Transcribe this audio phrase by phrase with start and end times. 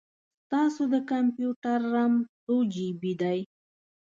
[0.45, 2.13] ستاسو د کمپیوټر رم
[2.43, 3.39] څو جې بې دی؟